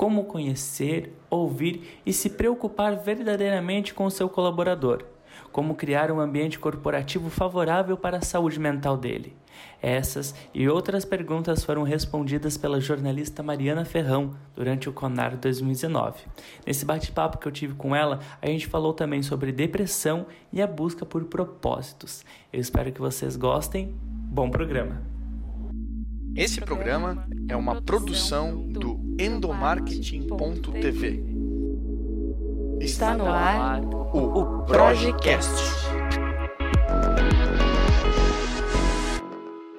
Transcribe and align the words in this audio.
como 0.00 0.24
conhecer, 0.24 1.12
ouvir 1.28 2.00
e 2.06 2.12
se 2.14 2.30
preocupar 2.30 2.96
verdadeiramente 2.96 3.92
com 3.92 4.06
o 4.06 4.10
seu 4.10 4.30
colaborador, 4.30 5.04
como 5.52 5.74
criar 5.74 6.10
um 6.10 6.18
ambiente 6.18 6.58
corporativo 6.58 7.28
favorável 7.28 7.98
para 7.98 8.16
a 8.16 8.22
saúde 8.22 8.58
mental 8.58 8.96
dele. 8.96 9.36
Essas 9.82 10.34
e 10.54 10.66
outras 10.66 11.04
perguntas 11.04 11.62
foram 11.62 11.82
respondidas 11.82 12.56
pela 12.56 12.80
jornalista 12.80 13.42
Mariana 13.42 13.84
Ferrão 13.84 14.34
durante 14.56 14.88
o 14.88 14.92
Conar 14.94 15.36
2019. 15.36 16.22
Nesse 16.66 16.86
bate-papo 16.86 17.36
que 17.36 17.46
eu 17.46 17.52
tive 17.52 17.74
com 17.74 17.94
ela, 17.94 18.20
a 18.40 18.46
gente 18.46 18.68
falou 18.68 18.94
também 18.94 19.22
sobre 19.22 19.52
depressão 19.52 20.24
e 20.50 20.62
a 20.62 20.66
busca 20.66 21.04
por 21.04 21.26
propósitos. 21.26 22.24
Eu 22.50 22.58
espero 22.58 22.90
que 22.90 23.02
vocês 23.02 23.36
gostem. 23.36 23.94
Bom 24.00 24.48
programa! 24.48 25.02
Esse 26.34 26.60
programa 26.60 27.26
é 27.48 27.56
uma 27.56 27.82
produção 27.82 28.56
do 28.66 28.99
endomarketing.tv. 29.18 31.24
Está 32.80 33.14
no 33.14 33.26
ar 33.26 33.80
o 33.82 34.62
Projecast. 34.62 35.90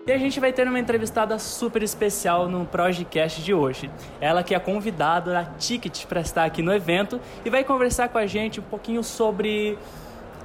E 0.05 0.11
a 0.11 0.17
gente 0.17 0.39
vai 0.39 0.51
ter 0.51 0.67
uma 0.67 0.79
entrevistada 0.79 1.37
super 1.39 1.83
especial 1.83 2.49
no 2.49 2.65
Projecast 2.65 3.41
de 3.41 3.53
hoje. 3.53 3.89
Ela 4.19 4.43
que 4.43 4.53
é 4.53 4.59
convidada 4.59 5.31
da 5.31 5.45
Ticket 5.45 6.05
para 6.05 6.21
estar 6.21 6.43
aqui 6.43 6.61
no 6.61 6.73
evento 6.73 7.19
e 7.45 7.49
vai 7.49 7.63
conversar 7.63 8.09
com 8.09 8.17
a 8.17 8.25
gente 8.25 8.59
um 8.59 8.63
pouquinho 8.63 9.03
sobre 9.03 9.77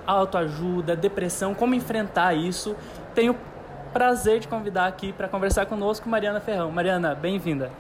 autoajuda, 0.06 0.95
depressão, 0.95 1.55
como 1.55 1.75
enfrentar 1.75 2.34
isso. 2.34 2.77
Tenho 3.14 3.37
prazer 3.92 4.41
de 4.41 4.48
convidar 4.48 4.87
aqui 4.87 5.12
para 5.12 5.27
conversar 5.27 5.66
conosco 5.66 6.09
Mariana 6.09 6.39
Ferrão. 6.39 6.70
Mariana, 6.70 7.14
bem-vinda. 7.14 7.73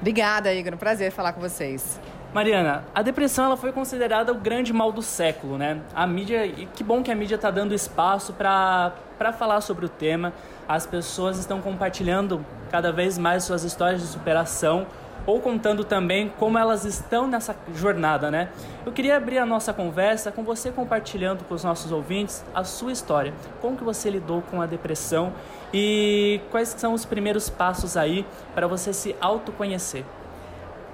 Obrigada, 0.00 0.52
Igor. 0.52 0.74
Um 0.74 0.78
prazer 0.78 1.10
falar 1.10 1.32
com 1.32 1.40
vocês. 1.40 2.00
Mariana, 2.32 2.84
a 2.94 3.02
depressão 3.02 3.46
ela 3.46 3.56
foi 3.56 3.72
considerada 3.72 4.32
o 4.32 4.34
grande 4.34 4.72
mal 4.72 4.92
do 4.92 5.00
século, 5.00 5.56
né? 5.56 5.80
A 5.94 6.06
mídia, 6.06 6.44
e 6.44 6.66
que 6.66 6.84
bom 6.84 7.02
que 7.02 7.10
a 7.10 7.14
mídia 7.14 7.36
está 7.36 7.50
dando 7.50 7.74
espaço 7.74 8.34
para 8.34 8.92
falar 9.38 9.62
sobre 9.62 9.86
o 9.86 9.88
tema. 9.88 10.32
As 10.68 10.86
pessoas 10.86 11.38
estão 11.38 11.62
compartilhando 11.62 12.44
cada 12.70 12.92
vez 12.92 13.16
mais 13.16 13.44
suas 13.44 13.64
histórias 13.64 14.02
de 14.02 14.06
superação 14.06 14.86
ou 15.26 15.40
contando 15.40 15.84
também 15.84 16.32
como 16.38 16.58
elas 16.58 16.84
estão 16.84 17.26
nessa 17.26 17.54
jornada, 17.74 18.30
né? 18.30 18.50
Eu 18.84 18.92
queria 18.92 19.16
abrir 19.16 19.38
a 19.38 19.46
nossa 19.46 19.72
conversa 19.72 20.32
com 20.32 20.42
você 20.42 20.70
compartilhando 20.70 21.44
com 21.44 21.54
os 21.54 21.64
nossos 21.64 21.92
ouvintes 21.92 22.44
a 22.54 22.64
sua 22.64 22.92
história, 22.92 23.32
como 23.60 23.76
que 23.76 23.84
você 23.84 24.10
lidou 24.10 24.42
com 24.42 24.60
a 24.60 24.66
depressão 24.66 25.32
e 25.72 26.40
quais 26.50 26.68
são 26.70 26.94
os 26.94 27.04
primeiros 27.04 27.50
passos 27.50 27.96
aí 27.96 28.26
para 28.54 28.66
você 28.66 28.92
se 28.92 29.14
autoconhecer. 29.20 30.04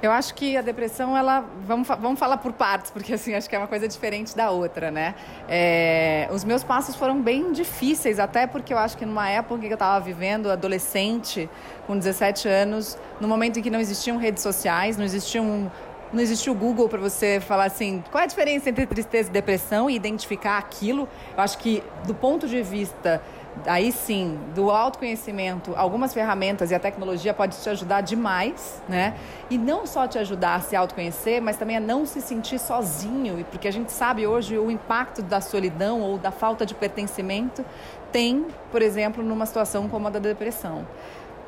Eu 0.05 0.13
acho 0.13 0.35
que 0.35 0.55
a 0.55 0.61
depressão, 0.61 1.17
ela. 1.17 1.43
Vamos, 1.67 1.89
vamos 1.89 2.19
falar 2.19 2.37
por 2.37 2.53
partes, 2.53 2.91
porque 2.91 3.15
assim, 3.15 3.33
acho 3.33 3.49
que 3.49 3.57
é 3.57 3.59
uma 3.59 3.67
coisa 3.67 3.89
diferente 3.89 4.37
da 4.37 4.51
outra, 4.51 4.91
né? 4.91 5.15
É, 5.49 6.29
os 6.31 6.45
meus 6.45 6.63
passos 6.63 6.95
foram 6.95 7.23
bem 7.23 7.53
difíceis, 7.53 8.19
até 8.19 8.47
porque 8.47 8.75
eu 8.75 8.77
acho 8.77 8.99
que 8.99 9.07
numa 9.07 9.31
época 9.31 9.63
que 9.63 9.69
eu 9.69 9.73
estava 9.73 10.05
vivendo, 10.05 10.51
adolescente, 10.51 11.49
com 11.87 11.97
17 11.97 12.47
anos, 12.47 12.99
no 13.19 13.27
momento 13.27 13.59
em 13.59 13.63
que 13.63 13.71
não 13.71 13.81
existiam 13.81 14.19
redes 14.19 14.43
sociais, 14.43 14.99
não 14.99 15.07
existiam 15.07 15.73
não 16.13 16.21
existia 16.21 16.53
o 16.53 16.55
Google 16.55 16.89
para 16.89 17.01
você 17.01 17.41
falar 17.41 17.65
assim, 17.65 18.05
qual 18.11 18.21
é 18.21 18.25
a 18.25 18.29
diferença 18.29 18.69
entre 18.69 18.87
tristeza 18.87 19.31
e 19.31 19.33
depressão 19.33 19.91
e 19.91 19.97
identificar 19.97 20.59
aquilo. 20.59 21.09
Eu 21.37 21.43
acho 21.43 21.59
que 21.59 21.83
do 22.07 22.15
ponto 22.15 22.47
de 22.47 22.63
vista 22.63 23.21
aí 23.67 23.93
sim, 23.93 24.39
do 24.55 24.71
autoconhecimento, 24.71 25.73
algumas 25.77 26.13
ferramentas 26.13 26.71
e 26.71 26.75
a 26.75 26.79
tecnologia 26.79 27.33
pode 27.33 27.57
te 27.57 27.69
ajudar 27.69 28.01
demais, 28.01 28.83
né? 28.89 29.15
E 29.51 29.57
não 29.57 29.87
só 29.87 30.07
te 30.07 30.19
ajudar 30.19 30.57
a 30.57 30.61
se 30.61 30.77
autoconhecer, 30.77 31.41
mas 31.41 31.57
também 31.57 31.77
a 31.77 31.81
não 31.81 32.05
se 32.05 32.21
sentir 32.21 32.59
sozinho, 32.59 33.45
porque 33.51 33.69
a 33.69 33.73
gente 33.73 33.93
sabe 33.93 34.27
hoje 34.27 34.59
o 34.59 34.71
impacto 34.71 35.23
da 35.23 35.41
solidão 35.41 36.01
ou 36.01 36.19
da 36.19 36.31
falta 36.31 36.67
de 36.67 36.75
pertencimento 36.75 37.65
tem, 38.13 38.47
por 38.71 38.81
exemplo, 38.81 39.25
numa 39.25 39.47
situação 39.47 39.89
como 39.89 40.07
a 40.07 40.11
da 40.11 40.19
depressão. 40.19 40.87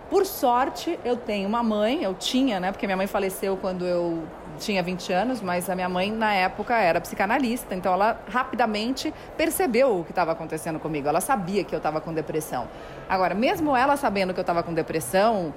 Por 0.08 0.24
sorte, 0.24 0.98
eu 1.04 1.16
tenho 1.16 1.48
uma 1.48 1.62
mãe, 1.62 2.02
eu 2.02 2.14
tinha, 2.14 2.60
né? 2.60 2.70
Porque 2.70 2.86
minha 2.86 2.96
mãe 2.96 3.08
faleceu 3.08 3.56
quando 3.56 3.84
eu 3.84 4.22
tinha 4.58 4.82
20 4.82 5.12
anos, 5.12 5.40
mas 5.40 5.68
a 5.68 5.74
minha 5.74 5.88
mãe, 5.88 6.10
na 6.10 6.32
época, 6.32 6.76
era 6.76 7.00
psicanalista, 7.00 7.74
então 7.74 7.92
ela 7.92 8.20
rapidamente 8.28 9.12
percebeu 9.36 10.00
o 10.00 10.04
que 10.04 10.12
estava 10.12 10.32
acontecendo 10.32 10.78
comigo. 10.78 11.08
Ela 11.08 11.20
sabia 11.20 11.64
que 11.64 11.74
eu 11.74 11.78
estava 11.78 12.00
com 12.00 12.14
depressão. 12.14 12.68
Agora, 13.08 13.34
mesmo 13.34 13.76
ela 13.76 13.96
sabendo 13.96 14.32
que 14.32 14.38
eu 14.38 14.42
estava 14.42 14.62
com 14.62 14.72
depressão, 14.72 15.52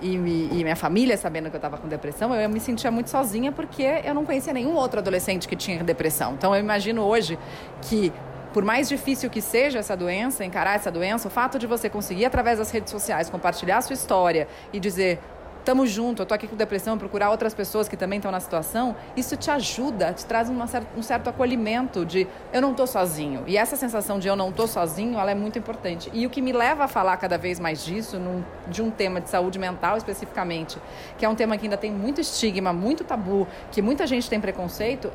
e, 0.00 0.16
e, 0.16 0.64
minha 0.64 0.74
família 0.74 1.16
sabendo 1.16 1.48
que 1.48 1.54
eu 1.54 1.58
estava 1.58 1.78
com 1.78 1.86
depressão, 1.86 2.34
eu 2.34 2.48
me 2.48 2.58
sentia 2.58 2.90
muito 2.90 3.08
sozinha 3.08 3.52
porque 3.52 3.84
eu 4.04 4.12
não 4.12 4.24
conhecia 4.24 4.52
nenhum 4.52 4.74
outro 4.74 4.98
adolescente 4.98 5.46
que 5.46 5.54
tinha 5.54 5.82
depressão. 5.84 6.34
Então 6.34 6.52
eu 6.52 6.60
imagino 6.60 7.02
hoje 7.02 7.38
que 7.82 8.12
por 8.52 8.64
mais 8.64 8.88
difícil 8.88 9.30
que 9.30 9.40
seja 9.40 9.78
essa 9.78 9.96
doença, 9.96 10.44
encarar 10.44 10.74
essa 10.74 10.90
doença, 10.90 11.28
o 11.28 11.30
fato 11.30 11.58
de 11.58 11.66
você 11.66 11.88
conseguir, 11.88 12.26
através 12.26 12.58
das 12.58 12.70
redes 12.70 12.90
sociais, 12.90 13.30
compartilhar 13.30 13.78
a 13.78 13.82
sua 13.82 13.94
história 13.94 14.46
e 14.72 14.78
dizer. 14.78 15.18
Tamo 15.64 15.86
junto, 15.86 16.22
eu 16.22 16.26
tô 16.26 16.34
aqui 16.34 16.48
com 16.48 16.56
depressão, 16.56 16.98
procurar 16.98 17.30
outras 17.30 17.54
pessoas 17.54 17.88
que 17.88 17.96
também 17.96 18.16
estão 18.16 18.32
na 18.32 18.40
situação, 18.40 18.96
isso 19.16 19.36
te 19.36 19.48
ajuda, 19.48 20.12
te 20.12 20.26
traz 20.26 20.48
uma, 20.48 20.66
um 20.96 21.02
certo 21.04 21.30
acolhimento 21.30 22.04
de 22.04 22.26
eu 22.52 22.60
não 22.60 22.74
tô 22.74 22.84
sozinho. 22.84 23.44
E 23.46 23.56
essa 23.56 23.76
sensação 23.76 24.18
de 24.18 24.26
eu 24.26 24.34
não 24.34 24.50
tô 24.50 24.66
sozinho, 24.66 25.16
ela 25.20 25.30
é 25.30 25.36
muito 25.36 25.60
importante. 25.60 26.10
E 26.12 26.26
o 26.26 26.30
que 26.30 26.42
me 26.42 26.52
leva 26.52 26.82
a 26.82 26.88
falar 26.88 27.16
cada 27.16 27.38
vez 27.38 27.60
mais 27.60 27.84
disso, 27.84 28.18
num, 28.18 28.42
de 28.66 28.82
um 28.82 28.90
tema 28.90 29.20
de 29.20 29.30
saúde 29.30 29.56
mental 29.56 29.96
especificamente, 29.96 30.78
que 31.16 31.24
é 31.24 31.28
um 31.28 31.36
tema 31.36 31.56
que 31.56 31.66
ainda 31.66 31.76
tem 31.76 31.92
muito 31.92 32.20
estigma, 32.20 32.72
muito 32.72 33.04
tabu, 33.04 33.46
que 33.70 33.80
muita 33.80 34.04
gente 34.04 34.28
tem 34.28 34.40
preconceito, 34.40 35.12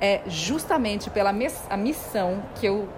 é 0.00 0.22
justamente 0.26 1.10
pela 1.10 1.30
a 1.68 1.76
missão 1.76 2.42
que 2.54 2.66
eu 2.66 2.88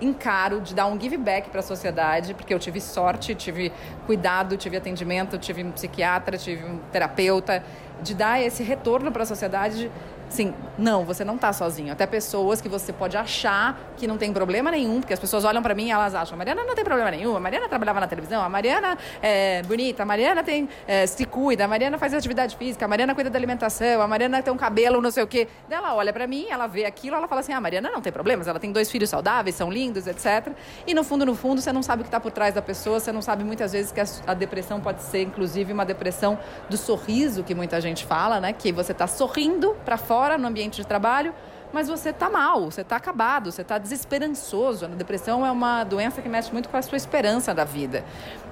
encaro 0.00 0.60
de 0.60 0.74
dar 0.74 0.86
um 0.86 0.98
give 1.00 1.16
back 1.16 1.50
para 1.50 1.60
a 1.60 1.62
sociedade, 1.62 2.32
porque 2.34 2.54
eu 2.54 2.58
tive 2.58 2.80
sorte, 2.80 3.34
tive 3.34 3.72
cuidado, 4.06 4.56
tive 4.56 4.76
atendimento, 4.76 5.36
tive 5.38 5.64
um 5.64 5.72
psiquiatra, 5.72 6.38
tive 6.38 6.64
um 6.64 6.78
terapeuta, 6.92 7.64
de 8.00 8.14
dar 8.14 8.40
esse 8.40 8.62
retorno 8.62 9.10
para 9.10 9.24
a 9.24 9.26
sociedade 9.26 9.90
Sim, 10.28 10.52
não, 10.78 11.04
você 11.04 11.24
não 11.24 11.36
está 11.36 11.52
sozinho. 11.52 11.92
Até 11.92 12.06
pessoas 12.06 12.60
que 12.60 12.68
você 12.68 12.92
pode 12.92 13.16
achar 13.16 13.78
que 13.96 14.06
não 14.06 14.18
tem 14.18 14.32
problema 14.32 14.70
nenhum, 14.70 15.00
porque 15.00 15.12
as 15.12 15.18
pessoas 15.18 15.44
olham 15.44 15.62
para 15.62 15.74
mim 15.74 15.86
e 15.86 15.90
elas 15.90 16.14
acham, 16.14 16.34
a 16.34 16.38
Mariana 16.38 16.62
não 16.64 16.74
tem 16.74 16.84
problema 16.84 17.10
nenhum, 17.10 17.34
a 17.34 17.40
Mariana 17.40 17.68
trabalhava 17.68 17.98
na 17.98 18.06
televisão, 18.06 18.42
a 18.42 18.48
Mariana 18.48 18.96
é 19.22 19.62
bonita, 19.62 20.02
a 20.02 20.06
Mariana 20.06 20.44
tem, 20.44 20.68
é, 20.86 21.06
se 21.06 21.24
cuida, 21.24 21.64
a 21.64 21.68
Mariana 21.68 21.98
faz 21.98 22.14
atividade 22.14 22.56
física, 22.56 22.84
a 22.84 22.88
Mariana 22.88 23.14
cuida 23.14 23.30
da 23.30 23.38
alimentação, 23.38 24.00
a 24.02 24.06
Mariana 24.06 24.42
tem 24.42 24.52
um 24.52 24.56
cabelo, 24.56 25.00
não 25.00 25.10
sei 25.10 25.22
o 25.22 25.26
quê. 25.26 25.48
Daí 25.68 25.78
ela 25.78 25.94
olha 25.94 26.12
para 26.12 26.26
mim, 26.26 26.46
ela 26.48 26.66
vê 26.66 26.84
aquilo, 26.84 27.16
ela 27.16 27.26
fala 27.26 27.40
assim, 27.40 27.52
ah, 27.52 27.56
a 27.56 27.60
Mariana 27.60 27.90
não 27.90 28.00
tem 28.00 28.12
problemas, 28.12 28.46
ela 28.46 28.60
tem 28.60 28.70
dois 28.70 28.90
filhos 28.90 29.10
saudáveis, 29.10 29.56
são 29.56 29.70
lindos, 29.70 30.06
etc. 30.06 30.52
E 30.86 30.94
no 30.94 31.02
fundo, 31.02 31.24
no 31.24 31.34
fundo, 31.34 31.60
você 31.60 31.72
não 31.72 31.82
sabe 31.82 32.02
o 32.02 32.04
que 32.04 32.08
está 32.08 32.20
por 32.20 32.30
trás 32.30 32.54
da 32.54 32.62
pessoa, 32.62 33.00
você 33.00 33.10
não 33.10 33.22
sabe 33.22 33.42
muitas 33.42 33.72
vezes 33.72 33.90
que 33.90 34.00
a, 34.00 34.04
a 34.26 34.34
depressão 34.34 34.80
pode 34.80 35.02
ser, 35.02 35.22
inclusive, 35.22 35.72
uma 35.72 35.84
depressão 35.84 36.38
do 36.68 36.76
sorriso, 36.76 37.42
que 37.42 37.54
muita 37.54 37.80
gente 37.80 38.04
fala, 38.04 38.40
né? 38.40 38.52
Que 38.52 38.70
você 38.70 38.92
está 38.92 39.06
sorrindo 39.06 39.74
para 39.84 39.96
fora 39.96 40.17
no 40.38 40.48
ambiente 40.48 40.76
de 40.76 40.86
trabalho, 40.86 41.34
mas 41.72 41.88
você 41.88 42.10
está 42.10 42.30
mal, 42.30 42.70
você 42.70 42.80
está 42.80 42.96
acabado, 42.96 43.52
você 43.52 43.62
está 43.62 43.78
desesperançoso. 43.78 44.86
A 44.86 44.88
depressão 44.88 45.44
é 45.44 45.50
uma 45.50 45.84
doença 45.84 46.22
que 46.22 46.28
mexe 46.28 46.52
muito 46.52 46.68
com 46.68 46.76
a 46.76 46.82
sua 46.82 46.96
esperança 46.96 47.54
da 47.54 47.64
vida. 47.64 48.04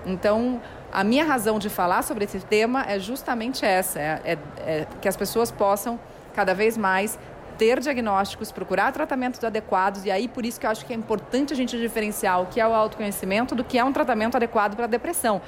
Então, 0.05 0.61
a 0.93 1.03
minha 1.03 1.25
razão 1.25 1.59
de 1.59 1.69
falar 1.69 2.03
sobre 2.03 2.25
esse 2.25 2.41
tema 2.41 2.85
é 2.87 2.99
justamente 2.99 3.65
essa: 3.65 3.99
é, 3.99 4.21
é, 4.25 4.39
é 4.59 4.87
que 5.01 5.09
as 5.09 5.17
pessoas 5.17 5.51
possam 5.51 5.99
cada 6.35 6.55
vez 6.55 6.77
mais 6.77 7.19
ter 7.57 7.81
diagnósticos, 7.81 8.53
procurar 8.53 8.93
tratamentos 8.93 9.43
adequados, 9.43 10.05
e 10.05 10.11
aí 10.11 10.29
por 10.29 10.45
isso 10.45 10.61
que 10.61 10.67
eu 10.67 10.71
acho 10.71 10.85
que 10.85 10.93
é 10.93 10.97
importante 10.97 11.53
a 11.53 11.57
gente 11.57 11.77
diferenciar 11.79 12.43
o 12.43 12.47
que 12.47 12.61
é 12.61 12.67
o 12.67 12.75
autoconhecimento 12.75 13.55
do 13.55 13.65
que 13.65 13.79
é 13.79 13.85
um 13.85 13.93
tratamento 13.93 14.37
adequado 14.37 14.77
para 14.77 14.85
a 14.85 14.89
depressão. 14.89 15.41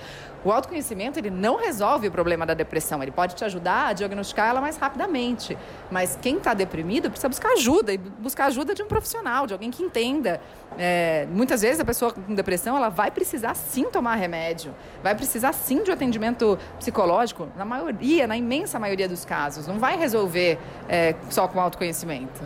O 0.49 0.53
autoconhecimento 0.53 1.19
ele 1.19 1.29
não 1.29 1.57
resolve 1.57 2.09
o 2.09 2.11
problema 2.11 2.47
da 2.47 2.55
depressão, 2.55 3.03
ele 3.03 3.13
pode 3.13 3.35
te 3.35 3.45
ajudar 3.45 3.89
a 3.89 3.93
diagnosticar 3.93 4.49
ela 4.49 4.63
mais 4.63 4.79
rapidamente. 4.79 5.59
Mas 5.91 6.19
quem 6.23 6.39
está 6.39 6.55
deprimido 6.55 7.11
precisa 7.11 7.29
buscar 7.29 7.53
ajuda 7.53 7.93
e 7.93 7.99
buscar 7.99 8.47
ajuda 8.47 8.75
de 8.75 8.83
um 8.83 8.87
profissional, 8.87 9.47
de 9.47 9.53
alguém 9.53 9.71
que 9.71 9.83
entenda. 9.83 10.41
É, 10.79 11.27
muitas 11.31 11.61
vezes 11.61 11.81
a 11.81 11.85
pessoa 11.85 12.15
com 12.15 12.35
depressão 12.35 12.79
ela 12.79 12.89
vai 12.89 13.11
precisar 13.11 13.53
sim 13.53 13.91
tomar 13.91 14.15
remédio, 14.15 14.75
vai 15.03 15.15
precisar 15.15 15.53
sim 15.53 15.83
de 15.83 15.91
um 15.91 15.93
atendimento 15.93 16.59
psicológico, 16.79 17.47
na 17.55 17.67
maioria, 17.67 18.27
na 18.27 18.39
imensa 18.39 18.79
maioria 18.79 19.07
dos 19.07 19.27
casos. 19.27 19.67
Não 19.67 19.79
vai 19.79 19.99
resolver 19.99 20.59
é, 20.89 21.15
só 21.29 21.47
com 21.47 21.61
autoconhecimento. 21.61 22.41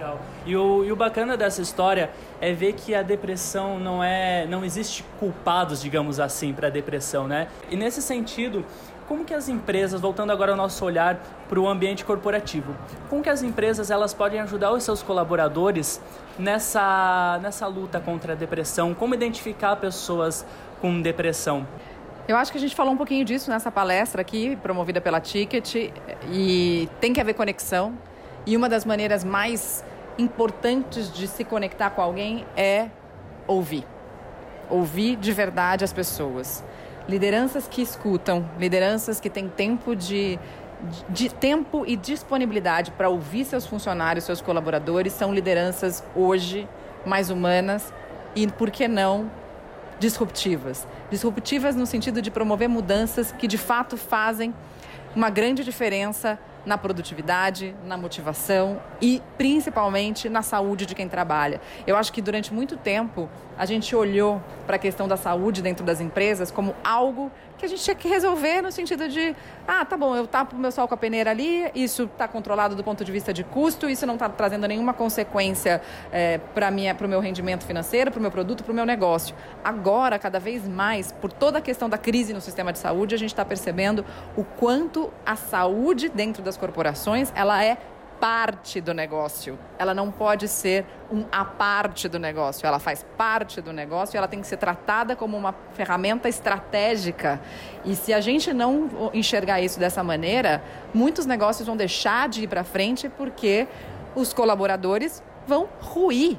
Legal. 0.00 0.18
E 0.46 0.56
o, 0.56 0.82
e 0.82 0.90
o 0.90 0.96
bacana 0.96 1.36
dessa 1.36 1.60
história 1.60 2.10
é 2.40 2.54
ver 2.54 2.72
que 2.72 2.94
a 2.94 3.02
depressão 3.02 3.78
não 3.78 4.02
é. 4.02 4.46
não 4.46 4.64
existe 4.64 5.04
culpados, 5.18 5.82
digamos 5.82 6.18
assim, 6.18 6.54
para 6.54 6.68
a 6.68 6.70
depressão, 6.70 7.28
né? 7.28 7.48
E 7.70 7.76
nesse 7.76 8.00
sentido, 8.00 8.64
como 9.06 9.26
que 9.26 9.34
as 9.34 9.50
empresas, 9.50 10.00
voltando 10.00 10.32
agora 10.32 10.52
ao 10.52 10.56
nosso 10.56 10.82
olhar 10.86 11.20
para 11.46 11.60
o 11.60 11.68
ambiente 11.68 12.02
corporativo, 12.02 12.74
como 13.10 13.22
que 13.22 13.28
as 13.28 13.42
empresas 13.42 13.90
elas 13.90 14.14
podem 14.14 14.40
ajudar 14.40 14.72
os 14.72 14.84
seus 14.84 15.02
colaboradores 15.02 16.00
nessa, 16.38 17.38
nessa 17.42 17.66
luta 17.66 18.00
contra 18.00 18.32
a 18.32 18.36
depressão? 18.36 18.94
Como 18.94 19.14
identificar 19.14 19.76
pessoas 19.76 20.46
com 20.80 21.02
depressão? 21.02 21.68
Eu 22.26 22.38
acho 22.38 22.50
que 22.50 22.56
a 22.56 22.60
gente 22.60 22.74
falou 22.74 22.94
um 22.94 22.96
pouquinho 22.96 23.24
disso 23.24 23.50
nessa 23.50 23.70
palestra 23.70 24.22
aqui, 24.22 24.56
promovida 24.62 24.98
pela 24.98 25.20
Ticket, 25.20 25.74
e 26.32 26.88
tem 27.00 27.12
que 27.12 27.20
haver 27.20 27.34
conexão. 27.34 27.98
E 28.46 28.56
uma 28.56 28.68
das 28.68 28.84
maneiras 28.84 29.22
mais 29.22 29.84
importantes 30.18 31.12
de 31.12 31.26
se 31.26 31.44
conectar 31.44 31.90
com 31.90 32.02
alguém 32.02 32.44
é 32.56 32.88
ouvir. 33.46 33.86
Ouvir 34.68 35.16
de 35.16 35.32
verdade 35.32 35.84
as 35.84 35.92
pessoas. 35.92 36.64
Lideranças 37.08 37.66
que 37.66 37.82
escutam, 37.82 38.48
lideranças 38.58 39.18
que 39.20 39.28
têm 39.28 39.48
tempo 39.48 39.96
de, 39.96 40.38
de 41.08 41.28
tempo 41.28 41.84
e 41.86 41.96
disponibilidade 41.96 42.90
para 42.92 43.08
ouvir 43.08 43.44
seus 43.44 43.66
funcionários, 43.66 44.24
seus 44.24 44.40
colaboradores, 44.40 45.12
são 45.12 45.34
lideranças 45.34 46.04
hoje 46.14 46.68
mais 47.04 47.30
humanas 47.30 47.92
e, 48.34 48.46
por 48.46 48.70
que 48.70 48.86
não, 48.86 49.30
disruptivas. 49.98 50.86
Disruptivas 51.10 51.74
no 51.74 51.86
sentido 51.86 52.22
de 52.22 52.30
promover 52.30 52.68
mudanças 52.68 53.32
que 53.32 53.48
de 53.48 53.58
fato 53.58 53.96
fazem 53.96 54.54
uma 55.14 55.30
grande 55.30 55.64
diferença 55.64 56.38
na 56.64 56.76
produtividade, 56.76 57.74
na 57.84 57.96
motivação 57.96 58.80
e 59.00 59.22
principalmente 59.36 60.28
na 60.28 60.42
saúde 60.42 60.86
de 60.86 60.94
quem 60.94 61.08
trabalha. 61.08 61.60
Eu 61.86 61.96
acho 61.96 62.12
que 62.12 62.20
durante 62.20 62.52
muito 62.52 62.76
tempo 62.76 63.28
a 63.58 63.66
gente 63.66 63.94
olhou 63.94 64.42
para 64.66 64.76
a 64.76 64.78
questão 64.78 65.06
da 65.06 65.16
saúde 65.16 65.60
dentro 65.62 65.84
das 65.84 66.00
empresas 66.00 66.50
como 66.50 66.74
algo 66.82 67.30
que 67.60 67.66
a 67.66 67.68
gente 67.68 67.82
tinha 67.82 67.94
que 67.94 68.08
resolver 68.08 68.62
no 68.62 68.72
sentido 68.72 69.06
de, 69.06 69.36
ah, 69.68 69.84
tá 69.84 69.94
bom, 69.94 70.16
eu 70.16 70.26
tapo 70.26 70.56
meu 70.56 70.72
sol 70.72 70.88
com 70.88 70.94
a 70.94 70.96
peneira 70.96 71.30
ali, 71.30 71.70
isso 71.74 72.04
está 72.04 72.26
controlado 72.26 72.74
do 72.74 72.82
ponto 72.82 73.04
de 73.04 73.12
vista 73.12 73.34
de 73.34 73.44
custo, 73.44 73.88
isso 73.88 74.06
não 74.06 74.14
está 74.14 74.30
trazendo 74.30 74.66
nenhuma 74.66 74.94
consequência 74.94 75.82
é, 76.10 76.38
para 76.38 76.70
o 77.04 77.08
meu 77.08 77.20
rendimento 77.20 77.64
financeiro, 77.66 78.10
para 78.10 78.18
o 78.18 78.22
meu 78.22 78.30
produto, 78.30 78.64
para 78.64 78.72
o 78.72 78.74
meu 78.74 78.86
negócio. 78.86 79.36
Agora, 79.62 80.18
cada 80.18 80.40
vez 80.40 80.66
mais, 80.66 81.12
por 81.12 81.30
toda 81.30 81.58
a 81.58 81.60
questão 81.60 81.86
da 81.86 81.98
crise 81.98 82.32
no 82.32 82.40
sistema 82.40 82.72
de 82.72 82.78
saúde, 82.78 83.14
a 83.14 83.18
gente 83.18 83.30
está 83.30 83.44
percebendo 83.44 84.06
o 84.34 84.42
quanto 84.42 85.12
a 85.26 85.36
saúde 85.36 86.08
dentro 86.08 86.42
das 86.50 86.56
corporações 86.56 87.32
ela 87.36 87.64
é 87.64 87.78
parte 88.20 88.82
do 88.82 88.92
negócio. 88.92 89.58
Ela 89.78 89.94
não 89.94 90.10
pode 90.10 90.46
ser 90.46 90.84
um 91.10 91.24
a 91.32 91.42
parte 91.42 92.06
do 92.06 92.18
negócio. 92.18 92.66
Ela 92.66 92.78
faz 92.78 93.06
parte 93.16 93.62
do 93.62 93.72
negócio 93.72 94.14
e 94.14 94.18
ela 94.18 94.28
tem 94.28 94.42
que 94.42 94.46
ser 94.46 94.58
tratada 94.58 95.16
como 95.16 95.38
uma 95.38 95.54
ferramenta 95.72 96.28
estratégica. 96.28 97.40
E 97.82 97.96
se 97.96 98.12
a 98.12 98.20
gente 98.20 98.52
não 98.52 99.10
enxergar 99.14 99.62
isso 99.62 99.80
dessa 99.80 100.04
maneira, 100.04 100.62
muitos 100.92 101.24
negócios 101.24 101.66
vão 101.66 101.76
deixar 101.76 102.28
de 102.28 102.42
ir 102.42 102.46
para 102.46 102.62
frente 102.62 103.08
porque 103.08 103.66
os 104.14 104.34
colaboradores 104.34 105.22
vão 105.46 105.66
ruir. 105.80 106.36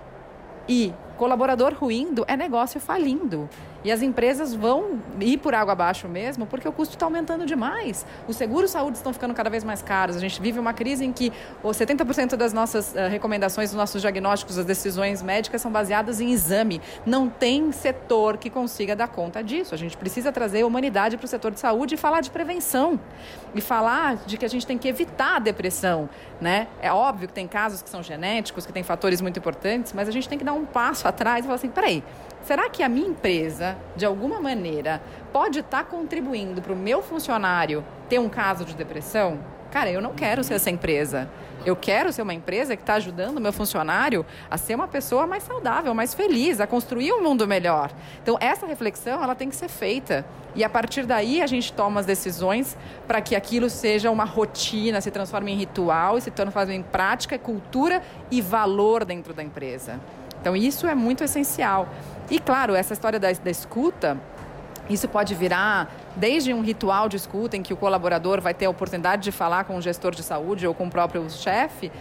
E 0.70 0.94
colaborador 1.18 1.74
ruindo 1.74 2.24
é 2.28 2.38
negócio 2.38 2.80
falindo. 2.80 3.50
E 3.84 3.92
as 3.92 4.02
empresas 4.02 4.54
vão 4.54 5.00
ir 5.20 5.38
por 5.38 5.56
água 5.56 5.74
abaixo 5.74 6.08
mesmo, 6.08 6.46
porque 6.46 6.68
o 6.68 6.72
custo 6.72 6.96
está 6.96 7.06
aumentando 7.06 7.46
demais. 7.46 8.06
Os 8.28 8.36
seguros 8.36 8.72
saúde 8.72 8.98
estão 8.98 9.12
ficando 9.12 9.34
cada 9.34 9.50
vez 9.50 9.64
mais 9.64 9.82
caros. 9.82 10.16
A 10.16 10.20
gente 10.20 10.42
vive 10.42 10.60
uma 10.60 10.74
crise 10.74 11.04
em 11.04 11.12
que 11.12 11.32
70% 11.64 12.36
das 12.36 12.54
nossas 12.54 12.94
uh, 12.94 13.10
recomendações, 13.10 13.70
dos 13.70 13.78
nossos 13.78 14.02
diagnósticos, 14.02 14.56
das 14.56 14.66
decisões 14.66 15.22
médicas 15.22 15.62
são 15.62 15.72
baseadas 15.72 16.22
em 16.22 16.32
exame. 16.32 16.82
Não 17.06 17.28
tem 17.28 17.72
setor 17.72 18.38
que 18.38 18.50
consiga 18.50 18.96
dar 18.96 19.08
conta 19.08 19.44
disso. 19.44 19.74
A 19.74 19.78
gente 19.78 19.98
precisa 19.98 20.32
trazer 20.32 20.64
humanidade 20.64 21.18
para 21.18 21.26
o 21.26 21.28
setor 21.28 21.52
de 21.52 21.60
saúde 21.60 21.96
e 21.96 21.98
falar 21.98 22.22
de 22.22 22.30
prevenção. 22.30 23.00
E 23.56 23.62
falar 23.62 24.16
de 24.26 24.38
que 24.38 24.46
a 24.46 24.50
gente 24.50 24.66
tem 24.66 24.78
que 24.78 24.88
evitar 24.88 25.38
a 25.38 25.40
depressão. 25.40 26.10
Né? 26.40 26.68
É 26.82 26.92
óbvio 26.92 27.28
que 27.28 27.34
tem 27.34 27.48
casos 27.48 27.82
que 27.82 27.90
são 27.90 28.02
genéticos, 28.02 28.66
que 28.66 28.74
tem 28.74 28.84
fatores 28.84 29.22
muito 29.22 29.38
importantes, 29.38 29.94
mas 29.94 30.08
a 30.08 30.12
gente 30.12 30.28
tem 30.28 30.38
que 30.38 30.44
dar 30.46 30.54
um 30.54 30.66
passo 30.66 31.08
atrás 31.08 31.40
e 31.40 31.44
falar 31.44 31.56
assim: 31.56 31.70
peraí, 31.70 32.04
será 32.44 32.70
que 32.70 32.84
a 32.84 32.90
minha 32.90 33.08
empresa, 33.08 33.78
de 33.96 34.06
alguma 34.06 34.40
maneira, 34.40 35.02
pode 35.32 35.60
estar 35.60 35.84
tá 35.84 35.84
contribuindo 35.84 36.62
para 36.62 36.74
o 36.74 36.76
meu 36.76 37.02
funcionário 37.02 37.84
ter 38.10 38.20
um 38.20 38.30
caso 38.30 38.66
de 38.66 38.76
depressão? 38.76 39.40
Cara, 39.72 39.90
eu 39.90 40.02
não 40.02 40.14
quero 40.14 40.44
ser 40.44 40.56
essa 40.56 40.70
empresa. 40.70 41.30
Eu 41.66 41.76
quero 41.76 42.12
ser 42.12 42.24
uma 42.24 42.34
empresa 42.34 42.76
que 42.76 42.82
está 42.82 42.96
ajudando 42.96 43.38
o 43.38 43.42
meu 43.42 43.54
funcionário 43.54 44.26
a 44.50 44.58
ser 44.58 44.76
uma 44.76 44.88
pessoa 44.88 45.28
mais 45.28 45.44
saudável, 45.44 45.94
mais 45.94 46.14
feliz, 46.14 46.60
a 46.60 46.66
construir 46.66 47.14
um 47.14 47.22
mundo 47.22 47.48
melhor. 47.48 47.92
Então, 48.22 48.36
essa 48.42 48.66
reflexão 48.66 49.24
ela 49.24 49.36
tem 49.36 49.50
que 49.50 49.56
ser 49.56 49.70
feita. 49.70 50.26
E 50.56 50.64
a 50.64 50.70
partir 50.70 51.06
daí 51.06 51.42
a 51.42 51.48
gente 51.48 51.72
toma 51.72 52.00
as 52.00 52.06
decisões 52.06 52.76
para 53.08 53.22
que 53.22 53.36
aquilo 53.36 53.70
seja 53.70 54.12
uma 54.12 54.26
rotina, 54.26 55.00
se 55.00 55.12
transforme 55.12 55.52
em 55.52 55.56
ritual 55.56 56.18
e 56.18 56.22
se 56.22 56.32
transforme 56.32 56.74
em 56.74 56.84
prática, 56.84 57.38
cultura 57.38 58.02
e 58.30 58.42
valor 58.42 59.06
dentro 59.06 59.34
da 59.34 59.44
empresa. 59.44 60.00
Então, 60.42 60.56
isso 60.56 60.88
é 60.88 60.96
muito 60.96 61.24
essencial. 61.24 61.88
E, 62.30 62.40
claro, 62.40 62.76
essa 62.76 62.94
história 62.94 63.20
da, 63.20 63.32
da 63.32 63.52
escuta, 63.52 64.18
isso 64.90 65.08
pode 65.08 65.36
virar 65.36 65.90
desde 66.16 66.54
um 66.54 66.62
ritual 66.62 67.08
de 67.08 67.16
escuta 67.16 67.56
em 67.56 67.62
que 67.62 67.74
o 67.74 67.78
colaborador 67.78 68.42
vai 68.42 68.54
ter 68.54 68.66
a 68.66 68.70
oportunidade 68.70 69.22
de 69.24 69.32
falar 69.32 69.64
com 69.64 69.78
o 69.78 69.82
gestor 69.82 70.14
de 70.14 70.24
saúde 70.24 70.68
ou 70.68 70.74
com 70.74 70.88
o 70.88 70.90
próprio 70.90 71.30
chefe, 71.30 71.92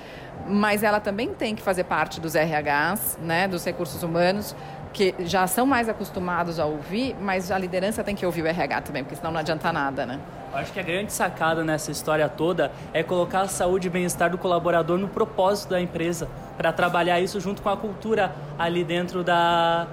mas 0.48 0.82
ela 0.82 0.98
também 0.98 1.34
tem 1.34 1.54
que 1.54 1.62
fazer 1.62 1.84
parte 1.84 2.20
dos 2.20 2.34
RHs, 2.34 3.19
né, 3.22 3.46
dos 3.46 3.64
recursos 3.64 4.02
humanos, 4.02 4.56
que 4.93 5.14
já 5.20 5.46
são 5.46 5.66
mais 5.66 5.88
acostumados 5.88 6.58
a 6.58 6.64
ouvir, 6.64 7.14
mas 7.20 7.50
a 7.50 7.58
liderança 7.58 8.02
tem 8.02 8.16
que 8.16 8.26
ouvir 8.26 8.43
o 8.43 8.46
RH 8.46 8.81
também, 8.81 9.04
porque 9.04 9.16
senão 9.16 9.31
não 9.31 9.40
adianta 9.40 9.72
nada, 9.72 10.04
né? 10.04 10.19
Acho 10.52 10.73
que 10.73 10.81
a 10.81 10.82
grande 10.82 11.12
sacada 11.12 11.62
nessa 11.62 11.93
história 11.93 12.29
toda 12.29 12.73
é 12.93 13.05
colocar 13.05 13.43
a 13.43 13.49
saúde 13.49 13.87
e 13.87 13.91
bem-estar 13.91 14.31
do 14.31 14.37
colaborador 14.37 14.99
no 14.99 15.06
propósito 15.06 15.70
da 15.70 15.81
empresa, 15.81 16.29
para 16.56 16.73
trabalhar 16.73 17.20
isso 17.20 17.41
junto 17.41 17.62
com 17.62 17.69
a 17.69 17.76
cultura 17.76 18.35
ali 18.58 18.82
dentro 18.82 19.23
da, 19.23 19.87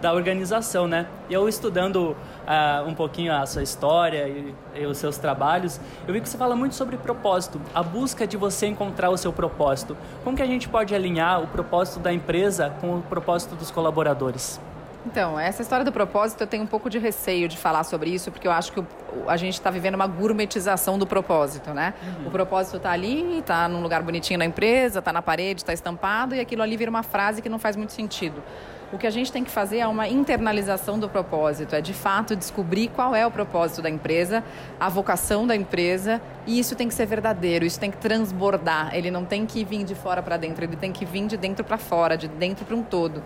da 0.00 0.12
organização, 0.12 0.86
né? 0.86 1.06
Eu 1.28 1.48
estudando 1.48 1.96
uh, 2.06 2.86
um 2.88 2.94
pouquinho 2.94 3.34
a 3.34 3.44
sua 3.44 3.64
história 3.64 4.28
e, 4.28 4.54
e, 4.76 4.86
os 4.86 4.98
seus 4.98 5.18
trabalhos, 5.18 5.80
eu 6.06 6.14
vi 6.14 6.20
que 6.20 6.28
você 6.28 6.38
fala 6.38 6.54
muito 6.54 6.76
sobre 6.76 6.96
propósito, 6.96 7.60
a 7.74 7.82
busca 7.82 8.24
de 8.24 8.36
você 8.36 8.66
encontrar 8.66 9.10
o 9.10 9.16
seu 9.16 9.32
propósito. 9.32 9.96
Como 10.22 10.36
que 10.36 10.42
a 10.42 10.46
gente 10.46 10.68
pode 10.68 10.94
alinhar 10.94 11.42
o 11.42 11.48
propósito 11.48 11.98
da 11.98 12.12
empresa 12.12 12.72
com 12.80 12.98
o 12.98 13.02
propósito 13.02 13.56
dos 13.56 13.72
colaboradores? 13.72 14.60
Então, 15.06 15.38
essa 15.38 15.60
história 15.60 15.84
do 15.84 15.92
propósito, 15.92 16.40
eu 16.40 16.46
tenho 16.46 16.62
um 16.62 16.66
pouco 16.66 16.88
de 16.88 16.98
receio 16.98 17.46
de 17.46 17.58
falar 17.58 17.84
sobre 17.84 18.10
isso, 18.10 18.30
porque 18.30 18.48
eu 18.48 18.52
acho 18.52 18.72
que 18.72 18.82
a 19.26 19.36
gente 19.36 19.54
está 19.54 19.70
vivendo 19.70 19.94
uma 19.94 20.06
gourmetização 20.06 20.98
do 20.98 21.06
propósito, 21.06 21.74
né? 21.74 21.92
Uhum. 22.02 22.28
O 22.28 22.30
propósito 22.30 22.78
está 22.78 22.90
ali, 22.90 23.38
está 23.38 23.68
num 23.68 23.82
lugar 23.82 24.02
bonitinho 24.02 24.38
na 24.38 24.46
empresa, 24.46 25.00
está 25.00 25.12
na 25.12 25.20
parede, 25.20 25.60
está 25.60 25.72
estampado, 25.72 26.34
e 26.34 26.40
aquilo 26.40 26.62
ali 26.62 26.76
vira 26.76 26.90
uma 26.90 27.02
frase 27.02 27.42
que 27.42 27.48
não 27.48 27.58
faz 27.58 27.76
muito 27.76 27.92
sentido. 27.92 28.42
O 28.92 28.98
que 28.98 29.06
a 29.06 29.10
gente 29.10 29.32
tem 29.32 29.42
que 29.42 29.50
fazer 29.50 29.78
é 29.78 29.86
uma 29.86 30.06
internalização 30.08 30.98
do 30.98 31.08
propósito, 31.08 31.74
é 31.74 31.80
de 31.80 31.92
fato 31.92 32.36
descobrir 32.36 32.88
qual 32.88 33.14
é 33.14 33.26
o 33.26 33.30
propósito 33.30 33.82
da 33.82 33.90
empresa, 33.90 34.42
a 34.78 34.88
vocação 34.88 35.46
da 35.46 35.56
empresa, 35.56 36.22
e 36.46 36.58
isso 36.58 36.76
tem 36.76 36.86
que 36.86 36.94
ser 36.94 37.04
verdadeiro, 37.04 37.64
isso 37.64 37.78
tem 37.78 37.90
que 37.90 37.96
transbordar, 37.96 38.94
ele 38.94 39.10
não 39.10 39.24
tem 39.24 39.44
que 39.46 39.64
vir 39.64 39.84
de 39.84 39.94
fora 39.94 40.22
para 40.22 40.36
dentro, 40.36 40.64
ele 40.64 40.76
tem 40.76 40.92
que 40.92 41.04
vir 41.04 41.26
de 41.26 41.36
dentro 41.36 41.64
para 41.64 41.76
fora, 41.76 42.16
de 42.16 42.28
dentro 42.28 42.64
para 42.64 42.76
um 42.76 42.82
todo. 42.82 43.22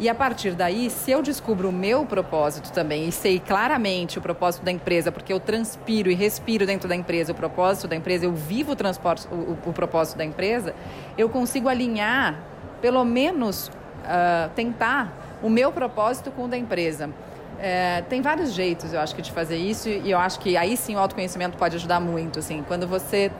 E 0.00 0.08
a 0.08 0.14
partir 0.14 0.52
daí, 0.52 0.88
se 0.88 1.10
eu 1.10 1.20
descubro 1.20 1.68
o 1.68 1.72
meu 1.72 2.06
propósito 2.06 2.72
também 2.72 3.06
e 3.06 3.12
sei 3.12 3.38
claramente 3.38 4.18
o 4.18 4.22
propósito 4.22 4.64
da 4.64 4.72
empresa, 4.72 5.12
porque 5.12 5.30
eu 5.30 5.38
transpiro 5.38 6.10
e 6.10 6.14
respiro 6.14 6.64
dentro 6.64 6.88
da 6.88 6.96
empresa 6.96 7.32
o 7.32 7.34
propósito 7.34 7.86
da 7.86 7.94
empresa, 7.94 8.24
eu 8.24 8.32
vivo 8.32 8.72
o, 8.72 8.74
transporte, 8.74 9.28
o, 9.30 9.58
o 9.68 9.72
propósito 9.74 10.16
da 10.16 10.24
empresa, 10.24 10.74
eu 11.18 11.28
consigo 11.28 11.68
alinhar, 11.68 12.40
pelo 12.80 13.04
menos 13.04 13.68
uh, 13.68 14.48
tentar 14.56 15.12
o 15.42 15.50
meu 15.50 15.70
propósito 15.70 16.30
com 16.30 16.44
o 16.44 16.48
da 16.48 16.56
empresa. 16.56 17.10
É, 17.58 18.02
tem 18.08 18.22
vários 18.22 18.54
jeitos, 18.54 18.94
eu 18.94 19.00
acho, 19.00 19.14
que 19.14 19.20
de 19.20 19.30
fazer 19.30 19.58
isso 19.58 19.90
e 19.90 20.10
eu 20.10 20.18
acho 20.18 20.40
que 20.40 20.56
aí 20.56 20.78
sim 20.78 20.96
o 20.96 20.98
autoconhecimento 20.98 21.58
pode 21.58 21.76
ajudar 21.76 22.00
muito. 22.00 22.38
Assim, 22.38 22.64
quando 22.66 22.86
você 22.86 23.30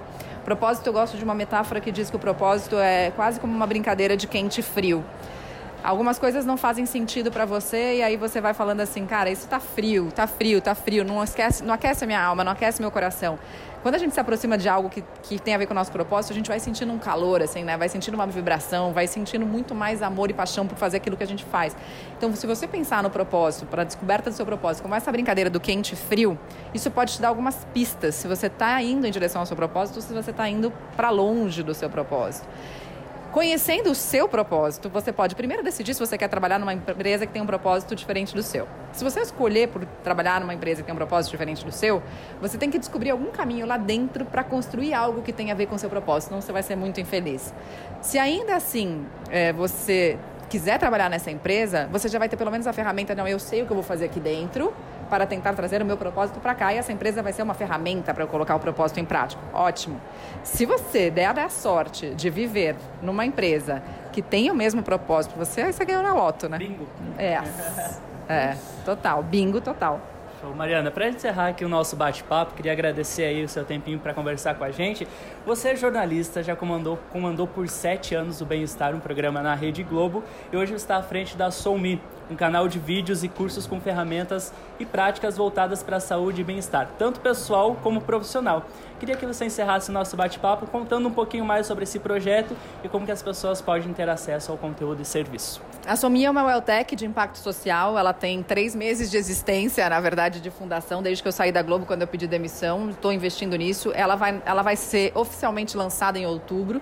propósito, 0.45 0.87
eu 0.87 0.93
gosto 0.93 1.17
de 1.17 1.25
uma 1.25 1.35
metáfora 1.35 1.81
que 1.81 1.91
diz 1.91 2.11
que 2.11 2.17
o 2.17 2.19
propósito 2.19 2.77
é 2.77 3.13
quase 3.13 3.41
como 3.41 3.51
uma 3.51 3.67
brincadeira 3.67 4.15
de 4.15 4.27
quente 4.27 4.61
e 4.61 4.63
frio 4.63 5.03
algumas 5.83 6.19
coisas 6.19 6.45
não 6.45 6.57
fazem 6.57 6.87
sentido 6.87 7.31
para 7.31 7.45
você 7.45 7.97
e 7.97 8.03
aí 8.03 8.17
você 8.17 8.41
vai 8.41 8.55
falando 8.55 8.81
assim, 8.81 9.07
cara, 9.07 9.31
isso 9.31 9.47
tá 9.49 9.61
frio, 9.61 10.11
tá 10.15 10.27
frio, 10.27 10.61
tá 10.61 10.75
frio, 10.75 11.05
não 11.05 11.23
esquece, 11.23 11.65
não 11.65 11.75
aquece 11.75 12.05
a 12.05 12.07
minha 12.07 12.23
alma, 12.23 12.45
não 12.45 12.53
aquece 12.53 12.81
meu 12.81 12.91
coração. 12.91 13.39
Quando 13.83 13.95
a 13.95 13.99
gente 13.99 14.13
se 14.13 14.21
aproxima 14.21 14.59
de 14.59 14.69
algo 14.69 14.91
que, 14.91 15.03
que 15.23 15.39
tem 15.39 15.55
a 15.55 15.59
ver 15.59 15.65
com 15.65 15.73
o 15.73 15.75
nosso 15.75 15.91
propósito, 15.91 16.33
a 16.33 16.35
gente 16.35 16.49
vai 16.49 16.61
sentindo 16.61 16.93
um 16.93 16.99
calor, 16.99 17.41
assim, 17.41 17.65
né? 17.65 17.79
Vai 17.79 17.89
sentindo 17.89 18.15
uma 18.15 18.27
vibração, 18.27 18.93
vai 18.93 19.07
sentindo 19.07 19.47
muito 19.47 19.75
mais 19.75 20.03
amor 20.03 20.29
e 20.29 20.35
paixão 20.35 20.67
por 20.67 20.77
fazer 20.77 20.99
aquilo 20.99 21.17
que 21.17 21.23
a 21.23 21.27
gente 21.27 21.47
faz. 21.47 21.75
Então, 22.19 22.37
se 22.37 22.47
você 22.47 22.69
pensar 22.69 23.03
no 23.03 23.09
propósito, 23.09 23.65
para 23.65 23.81
a 23.81 23.85
descoberta 23.87 24.29
do 24.29 24.37
seu 24.37 24.45
propósito, 24.45 24.83
como 24.83 24.95
essa 24.95 25.11
brincadeira 25.11 25.49
do 25.49 25.59
quente 25.59 25.95
e 25.95 25.97
frio, 25.97 26.39
isso 26.75 26.91
pode 26.91 27.15
te 27.15 27.23
dar 27.23 27.29
algumas 27.29 27.67
pistas 27.73 28.17
se 28.17 28.29
você 28.29 28.49
está 28.49 28.83
indo 28.83 29.07
em 29.07 29.11
direção 29.11 29.41
ao 29.41 29.47
seu 29.47 29.57
propósito 29.57 29.97
ou 29.97 30.03
se 30.03 30.13
você 30.13 30.31
está 30.31 30.47
indo 30.47 30.71
para 30.95 31.09
longe 31.09 31.63
do 31.63 31.73
seu 31.73 31.89
propósito. 31.89 32.47
Conhecendo 33.33 33.93
o 33.93 33.95
seu 33.95 34.29
propósito, 34.29 34.91
você 34.91 35.13
pode 35.13 35.37
primeiro 35.37 35.63
decidir 35.63 35.95
se 35.95 36.01
você 36.01 36.19
quer 36.19 36.27
trabalhar 36.27 36.59
numa 36.59 36.75
empresa 36.75 37.25
que 37.25 37.33
tem 37.33 37.41
um 37.41 37.47
propósito 37.47 37.95
diferente 37.95 38.35
do 38.35 38.43
seu. 38.43 38.67
Se 38.93 39.05
você 39.05 39.21
escolher 39.21 39.69
por 39.69 39.85
trabalhar 40.03 40.41
numa 40.41 40.53
empresa 40.53 40.83
que 40.83 40.87
tem 40.87 40.93
um 40.93 40.97
propósito 40.97 41.31
diferente 41.31 41.65
do 41.65 41.71
seu, 41.71 42.03
você 42.41 42.59
tem 42.59 42.73
que 42.73 42.79
descobrir 42.79 43.11
algum 43.11 43.31
caminho 43.31 43.67
lá 43.67 43.77
dentro 43.77 44.25
para 44.25 44.43
construir 44.43 44.95
algo 44.95 45.23
que 45.23 45.33
tenha 45.33 45.53
a 45.53 45.57
ver 45.57 45.67
com 45.67 45.77
o 45.77 45.79
seu 45.79 45.89
propósito, 45.89 46.31
senão 46.31 46.41
você 46.41 46.51
vai 46.51 46.65
ser 46.65 46.75
muito 46.75 47.01
infeliz. 47.01 47.55
Se 48.03 48.19
ainda 48.19 48.57
assim 48.57 49.07
é, 49.31 49.53
você 49.53 50.19
quiser 50.49 50.81
trabalhar 50.81 51.09
nessa 51.09 51.31
empresa, 51.31 51.89
você 51.93 52.09
já 52.09 52.19
vai 52.19 52.29
ter 52.29 52.37
pelo 52.37 52.51
menos 52.51 52.67
a 52.67 52.73
ferramenta, 52.73 53.15
não, 53.15 53.29
eu 53.29 53.39
sei 53.39 53.63
o 53.63 53.67
que 53.67 53.71
eu 53.71 53.77
vou 53.77 53.85
fazer 53.85 54.07
aqui 54.07 54.19
dentro, 54.19 54.75
para 55.11 55.27
tentar 55.27 55.53
trazer 55.55 55.83
o 55.83 55.85
meu 55.85 55.97
propósito 55.97 56.39
para 56.41 56.55
cá 56.55 56.73
e 56.73 56.79
essa 56.79 56.93
empresa 56.93 57.23
vai 57.23 57.33
ser 57.33 57.43
uma 57.43 57.53
ferramenta 57.53 58.15
para 58.15 58.23
eu 58.23 58.29
colocar 58.29 58.55
o 58.55 58.61
propósito 58.61 59.01
em 59.01 59.05
prática. 59.05 59.43
Ótimo. 59.53 60.01
Se 60.45 60.65
você 60.65 61.11
der 61.11 61.37
a 61.39 61.49
sorte 61.49 62.15
de 62.15 62.31
viver 62.31 62.77
numa 63.03 63.27
empresa 63.27 63.83
que 64.13 64.23
tem 64.23 64.51
o 64.51 64.55
mesmo 64.55 64.83
propósito 64.83 65.35
você, 65.37 65.63
aí 65.63 65.73
você 65.73 65.85
ganhou 65.85 66.03
na 66.03 66.15
loto, 66.15 66.49
né? 66.49 66.57
Bingo. 66.59 66.87
É. 67.19 67.41
É, 68.29 68.57
total. 68.85 69.23
Bingo 69.25 69.61
total. 69.61 70.01
Show. 70.41 70.55
Mariana, 70.55 70.91
para 70.91 71.09
encerrar 71.09 71.49
aqui 71.49 71.65
o 71.65 71.69
nosso 71.69 71.95
bate-papo, 71.95 72.55
queria 72.55 72.73
agradecer 72.73 73.25
aí 73.25 73.45
o 73.45 73.49
seu 73.49 73.65
tempinho 73.65 73.99
para 73.99 74.15
conversar 74.15 74.55
com 74.55 74.65
a 74.65 74.71
gente. 74.71 75.07
Você 75.45 75.69
é 75.69 75.77
jornalista, 75.77 76.43
já 76.43 76.57
comandou, 76.57 76.99
comandou 77.13 77.47
por 77.47 77.69
sete 77.69 78.15
anos 78.15 78.41
o 78.41 78.47
Bem-Estar, 78.47 78.95
um 78.95 79.01
programa 79.01 79.43
na 79.43 79.55
Rede 79.55 79.83
Globo, 79.83 80.25
e 80.51 80.57
hoje 80.57 80.75
está 80.75 80.97
à 80.97 81.03
frente 81.03 81.37
da 81.37 81.51
Soumi, 81.51 82.01
um 82.31 82.37
canal 82.37 82.69
de 82.69 82.79
vídeos 82.79 83.23
e 83.23 83.29
cursos 83.29 83.67
com 83.67 83.81
ferramentas 83.81 84.53
e 84.79 84.87
práticas 84.87 85.37
voltadas 85.37 85.83
para 85.83 85.99
a 85.99 86.01
saúde 86.01 86.41
e 86.41 86.45
bem-estar, 86.45 86.89
tanto 86.99 87.21
pessoal 87.21 87.77
como 87.83 88.01
profissional. 88.01 88.65
Queria 88.99 89.17
que 89.17 89.27
você 89.27 89.45
encerrasse 89.45 89.91
o 89.91 89.93
nosso 89.93 90.17
bate-papo 90.17 90.67
contando 90.67 91.09
um 91.09 91.13
pouquinho 91.13 91.45
mais 91.45 91.67
sobre 91.67 91.85
esse 91.85 91.99
projeto 91.99 92.57
e 92.83 92.89
como 92.89 93.05
que 93.05 93.13
as 93.13 93.23
pessoas 93.23 93.61
podem 93.61 93.93
ter 93.93 94.09
acesso 94.09 94.53
ao 94.53 94.59
conteúdo 94.59 95.03
e 95.03 95.05
serviço. 95.05 95.70
A 95.87 95.97
Somia 95.97 96.29
é 96.29 96.31
uma 96.31 96.45
Welltech 96.45 96.95
de 96.95 97.07
impacto 97.07 97.39
social. 97.39 97.99
Ela 97.99 98.13
tem 98.13 98.43
três 98.43 98.75
meses 98.75 99.11
de 99.11 99.17
existência, 99.17 99.89
na 99.89 99.99
verdade, 99.99 100.41
de 100.41 100.51
fundação, 100.51 101.03
desde 101.03 101.23
que 101.23 101.29
eu 101.29 101.33
saí 101.33 101.51
da 101.51 101.63
Globo, 101.63 101.87
quando 101.87 102.03
eu 102.03 102.07
pedi 102.07 102.27
demissão. 102.27 102.91
Estou 102.91 103.13
investindo 103.13 103.57
nisso. 103.57 103.91
Ela 103.95 104.15
vai, 104.15 104.43
ela 104.45 104.63
vai 104.63 104.77
ser 104.77 105.11
oficialmente 105.15 105.77
lançada 105.77 106.19
em 106.19 106.27
outubro. 106.27 106.81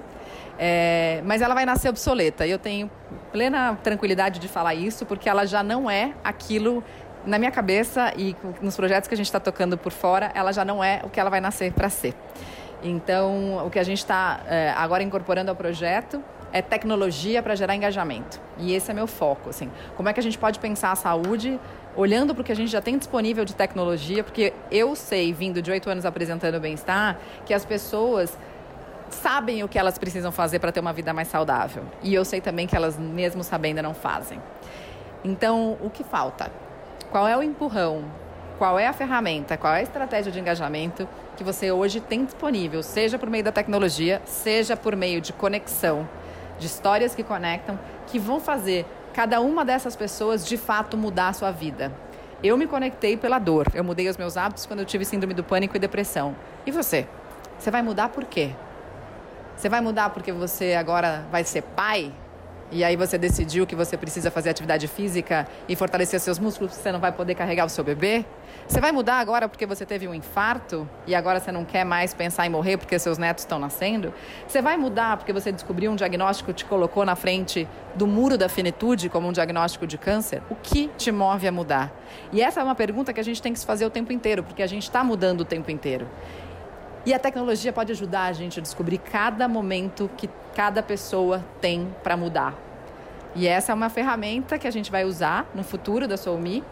É, 0.59 1.23
mas 1.25 1.41
ela 1.41 1.55
vai 1.55 1.65
nascer 1.65 1.89
obsoleta. 1.89 2.45
E 2.45 2.51
eu 2.51 2.59
tenho 2.59 2.91
plena 3.31 3.79
tranquilidade 3.83 4.41
de 4.41 4.49
falar 4.49 4.75
isso, 4.75 5.07
porque 5.07 5.29
ela 5.29 5.47
já 5.47 5.63
não 5.63 5.89
é 5.89 6.13
aquilo 6.25 6.83
na 7.25 7.39
minha 7.39 7.51
cabeça 7.51 8.13
e 8.17 8.35
nos 8.61 8.75
projetos 8.77 9.07
que 9.07 9.15
a 9.15 9.17
gente 9.17 9.27
está 9.27 9.39
tocando 9.39 9.77
por 9.79 9.93
fora, 9.93 10.33
ela 10.35 10.53
já 10.53 10.65
não 10.65 10.83
é 10.83 11.01
o 11.05 11.11
que 11.11 11.21
ela 11.21 11.31
vai 11.31 11.41
nascer 11.41 11.73
para 11.73 11.89
ser. 11.89 12.15
Então, 12.83 13.65
o 13.67 13.71
que 13.71 13.79
a 13.79 13.83
gente 13.83 13.99
está 13.99 14.41
é, 14.47 14.73
agora 14.77 15.03
incorporando 15.03 15.51
ao 15.51 15.57
projeto 15.57 16.23
é 16.53 16.63
tecnologia 16.63 17.43
para 17.43 17.55
gerar 17.55 17.75
engajamento. 17.75 18.41
E 18.59 18.75
esse 18.75 18.91
é 18.91 18.95
meu 18.95 19.07
foco. 19.07 19.51
Assim. 19.51 19.71
Como 19.97 20.09
é 20.09 20.13
que 20.13 20.21
a 20.21 20.23
gente 20.23 20.39
pode 20.39 20.59
pensar 20.59 20.93
a 20.93 20.97
saúde 20.97 21.59
olhando 21.97 22.35
para 22.35 22.43
o 22.43 22.45
que 22.45 22.53
a 22.53 22.57
gente 22.57 22.71
já 22.71 22.81
tem 22.81 22.97
disponível 22.97 23.45
de 23.45 23.55
tecnologia? 23.55 24.25
Porque 24.25 24.53
eu 24.71 24.95
sei, 24.95 25.33
vindo 25.33 25.61
de 25.61 25.71
oito 25.71 25.89
anos 25.91 26.05
apresentando 26.05 26.57
o 26.57 26.61
bem-estar, 26.61 27.19
que 27.45 27.53
as 27.53 27.65
pessoas 27.65 28.37
sabem 29.11 29.63
o 29.63 29.69
que 29.69 29.79
elas 29.79 29.99
precisam 29.99 30.31
fazer 30.31 30.59
para 30.59 30.71
ter 30.73 30.81
uma 30.81 30.93
vida 30.93 31.13
mais 31.13 31.29
saudável. 31.29 31.85
E 32.03 32.15
eu 32.15 32.25
sei 32.25 32.41
também 32.41 32.67
que 32.67 32.77
elas, 32.77 32.99
mesmo 32.99 33.43
sabendo, 33.43 33.83
não 33.83 33.95
fazem. 33.95 34.41
Então, 35.25 35.77
o 35.83 35.91
que 35.91 36.05
falta? 36.05 36.51
Qual 37.11 37.27
é 37.27 37.37
o 37.37 37.43
empurrão? 37.43 38.05
Qual 38.59 38.79
é 38.79 38.87
a 38.87 38.93
ferramenta? 38.93 39.57
Qual 39.57 39.73
é 39.73 39.79
a 39.79 39.83
estratégia 39.83 40.31
de 40.31 40.39
engajamento 40.39 41.09
que 41.37 41.45
você 41.45 41.71
hoje 41.71 42.01
tem 42.01 42.25
disponível, 42.25 42.83
seja 42.83 43.17
por 43.17 43.31
meio 43.31 43.45
da 43.45 43.53
tecnologia, 43.53 44.21
seja 44.25 44.77
por 44.77 44.97
meio 44.97 45.21
de 45.21 45.33
conexão, 45.33 46.09
de 46.59 46.67
histórias 46.67 47.15
que 47.15 47.23
conectam, 47.23 47.79
que 48.07 48.19
vão 48.19 48.41
fazer 48.41 48.87
cada 49.15 49.41
uma 49.41 49.65
dessas 49.65 49.97
pessoas 49.97 50.47
de 50.47 50.57
fato 50.57 50.97
mudar 50.97 51.29
a 51.29 51.33
sua 51.33 51.51
vida? 51.51 51.93
Eu 52.43 52.57
me 52.57 52.67
conectei 52.67 53.17
pela 53.17 53.39
dor. 53.39 53.67
Eu 53.75 53.83
mudei 53.83 54.09
os 54.09 54.17
meus 54.17 54.37
hábitos 54.37 54.65
quando 54.65 54.81
eu 54.81 54.87
tive 54.87 55.05
síndrome 55.05 55.35
do 55.35 55.43
pânico 55.43 55.77
e 55.77 55.81
depressão. 55.81 56.37
E 56.65 56.71
você? 56.71 57.07
Você 57.59 57.71
vai 57.71 57.83
mudar 57.83 58.11
por 58.11 58.25
quê? 58.25 58.53
Você 59.57 59.69
vai 59.69 59.81
mudar 59.81 60.11
porque 60.11 60.31
você 60.31 60.75
agora 60.75 61.27
vai 61.33 61.43
ser 61.43 61.63
pai? 61.63 62.13
E 62.71 62.85
aí 62.85 62.97
você 62.97 63.17
decidiu 63.17 63.67
que 63.67 63.75
você 63.75 63.97
precisa 63.97 64.31
fazer 64.31 64.51
atividade 64.51 64.87
física 64.87 65.49
e 65.67 65.75
fortalecer 65.75 66.21
seus 66.21 66.39
músculos, 66.39 66.75
você 66.75 66.93
não 66.93 67.01
vai 67.01 67.11
poder 67.11 67.35
carregar 67.35 67.65
o 67.65 67.69
seu 67.69 67.83
bebê? 67.83 68.27
Você 68.67 68.79
vai 68.79 68.93
mudar 68.93 69.19
agora 69.21 69.49
porque 69.49 69.65
você 69.65 69.87
teve 69.87 70.07
um 70.07 70.13
infarto 70.13 70.87
e 71.07 71.15
agora 71.15 71.41
você 71.41 71.51
não 71.51 71.65
quer 71.65 71.85
mais 71.85 72.13
pensar 72.13 72.47
em 72.47 72.51
morrer 72.51 72.77
porque 72.77 72.99
seus 72.99 73.17
netos 73.17 73.45
estão 73.45 73.59
nascendo? 73.59 74.13
Você 74.47 74.61
vai 74.61 74.77
mudar 74.77 75.17
porque 75.17 75.33
você 75.33 75.51
descobriu 75.51 75.91
um 75.91 75.97
diagnóstico 75.97 76.53
que 76.53 76.59
te 76.59 76.65
colocou 76.67 77.07
na 77.07 77.17
frente 77.17 77.67
do 77.95 78.07
muro 78.07 78.37
da 78.37 78.51
finitude 78.51 79.09
como 79.09 79.27
um 79.27 79.33
diagnóstico 79.33 79.87
de 79.87 79.97
câncer? 79.97 80.43
O 80.51 80.55
que 80.55 80.89
te 80.99 81.11
move 81.11 81.49
a 81.49 81.53
mudar? 81.53 81.91
E 82.31 82.43
essa 82.43 82.61
é 82.61 82.63
uma 82.63 82.75
pergunta 82.75 83.15
que 83.15 83.21
a 83.21 83.25
gente 83.25 83.41
tem 83.41 83.55
que 83.55 83.59
se 83.59 83.65
fazer 83.65 83.87
o 83.87 83.91
tempo 83.91 84.13
inteiro, 84.13 84.43
porque 84.43 84.63
a 84.63 84.67
gente 84.67 84.83
está 84.83 85.03
mudando 85.03 85.41
o 85.41 85.45
tempo 85.47 85.71
inteiro. 85.71 86.07
E 87.07 87.15
a 87.15 87.19
tecnologia 87.19 87.73
pode 87.73 87.93
ajudar 87.93 88.25
a 88.25 88.33
gente 88.33 88.59
a 88.59 88.63
descobrir 88.63 88.99
cada 88.99 89.49
momento 89.49 90.11
que 90.17 90.29
cada 90.55 90.83
pessoa 90.83 91.45
tem 91.61 91.89
para 92.03 92.17
mudar. 92.17 92.55
E 93.35 93.47
essa 93.47 93.73
é 93.73 93.75
uma 93.75 93.89
ferramenta 93.89 94.59
que 94.59 94.67
a 94.67 94.71
gente 94.71 94.91
vai 94.91 95.05
usar 95.05 95.47
no 95.55 95.63
futuro 95.63 96.09
da 96.09 96.17
Soumi. 96.17 96.65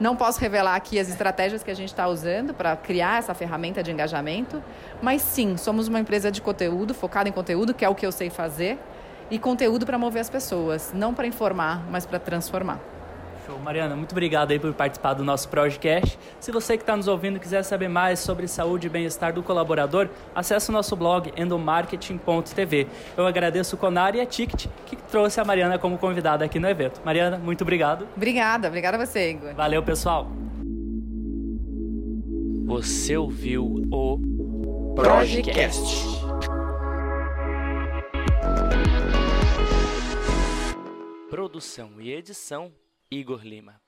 Não 0.00 0.16
posso 0.16 0.40
revelar 0.40 0.74
aqui 0.74 0.98
as 0.98 1.08
estratégias 1.08 1.62
que 1.62 1.70
a 1.70 1.74
gente 1.74 1.88
está 1.88 2.06
usando 2.08 2.54
para 2.54 2.76
criar 2.76 3.18
essa 3.18 3.34
ferramenta 3.34 3.82
de 3.82 3.90
engajamento, 3.90 4.62
mas 5.02 5.22
sim, 5.22 5.56
somos 5.56 5.88
uma 5.88 5.98
empresa 5.98 6.30
de 6.30 6.40
conteúdo, 6.40 6.94
focada 6.94 7.28
em 7.28 7.32
conteúdo, 7.32 7.74
que 7.74 7.84
é 7.84 7.88
o 7.88 7.94
que 7.94 8.06
eu 8.06 8.12
sei 8.12 8.30
fazer, 8.30 8.78
e 9.30 9.38
conteúdo 9.38 9.84
para 9.84 9.98
mover 9.98 10.20
as 10.20 10.30
pessoas, 10.30 10.92
não 10.94 11.12
para 11.12 11.26
informar, 11.26 11.84
mas 11.90 12.06
para 12.06 12.18
transformar. 12.18 12.97
Show. 13.48 13.58
Mariana, 13.58 13.96
muito 13.96 14.12
obrigado 14.12 14.50
aí 14.50 14.58
por 14.58 14.74
participar 14.74 15.14
do 15.14 15.24
nosso 15.24 15.48
podcast. 15.48 16.18
Se 16.38 16.52
você 16.52 16.76
que 16.76 16.82
está 16.82 16.94
nos 16.94 17.08
ouvindo 17.08 17.40
quiser 17.40 17.62
saber 17.62 17.88
mais 17.88 18.18
sobre 18.18 18.46
saúde 18.46 18.86
e 18.86 18.90
bem-estar 18.90 19.32
do 19.32 19.42
colaborador, 19.42 20.10
acesse 20.34 20.68
o 20.68 20.72
nosso 20.72 20.94
blog 20.94 21.32
endomarketing.tv. 21.34 22.86
Eu 23.16 23.26
agradeço 23.26 23.74
o 23.74 23.78
Conar 23.78 24.14
e 24.14 24.20
a 24.20 24.26
Ticket 24.26 24.66
que 24.84 24.96
trouxe 24.96 25.40
a 25.40 25.44
Mariana 25.46 25.78
como 25.78 25.96
convidada 25.96 26.44
aqui 26.44 26.58
no 26.58 26.68
evento. 26.68 27.00
Mariana, 27.02 27.38
muito 27.38 27.62
obrigado. 27.62 28.06
Obrigada, 28.14 28.68
obrigada 28.68 28.98
a 28.98 29.06
você, 29.06 29.30
Igor. 29.30 29.54
Valeu, 29.54 29.82
pessoal. 29.82 30.26
Você 32.66 33.16
ouviu 33.16 33.64
o 33.90 34.94
Projecast. 34.94 36.06
Produção 41.30 41.92
e 41.98 42.12
edição 42.12 42.70
Igor 43.10 43.44
Lima. 43.44 43.80